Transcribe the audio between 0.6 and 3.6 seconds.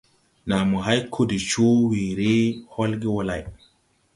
mo hay ko de coo weere holge wo lay.